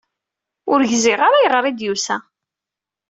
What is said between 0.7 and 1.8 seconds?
Ur gziɣ ara ayɣer i